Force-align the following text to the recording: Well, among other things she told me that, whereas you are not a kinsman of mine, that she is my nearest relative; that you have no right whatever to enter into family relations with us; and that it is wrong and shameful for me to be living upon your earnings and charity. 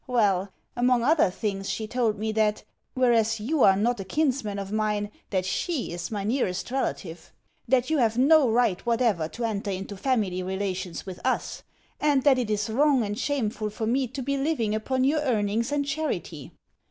Well, 0.07 0.51
among 0.75 1.03
other 1.03 1.29
things 1.29 1.69
she 1.69 1.85
told 1.85 2.17
me 2.17 2.31
that, 2.31 2.63
whereas 2.95 3.39
you 3.39 3.61
are 3.63 3.75
not 3.75 3.99
a 3.99 4.03
kinsman 4.03 4.57
of 4.57 4.71
mine, 4.71 5.11
that 5.29 5.45
she 5.45 5.91
is 5.91 6.09
my 6.09 6.23
nearest 6.23 6.71
relative; 6.71 7.31
that 7.67 7.91
you 7.91 7.99
have 7.99 8.17
no 8.17 8.49
right 8.49 8.83
whatever 8.83 9.27
to 9.27 9.43
enter 9.45 9.69
into 9.69 9.95
family 9.95 10.41
relations 10.41 11.05
with 11.05 11.19
us; 11.23 11.61
and 11.99 12.23
that 12.23 12.39
it 12.39 12.49
is 12.49 12.67
wrong 12.67 13.03
and 13.03 13.19
shameful 13.19 13.69
for 13.69 13.85
me 13.85 14.07
to 14.07 14.23
be 14.23 14.39
living 14.39 14.73
upon 14.73 15.03
your 15.03 15.19
earnings 15.21 15.71
and 15.71 15.85
charity. 15.85 16.51